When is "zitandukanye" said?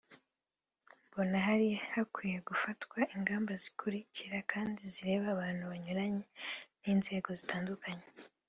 7.39-8.05